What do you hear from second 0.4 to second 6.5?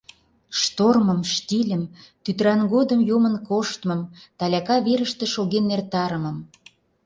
Штормым, штильым, тӱтыран годым йомын коштмым, таляка верыште шоген эртарымым...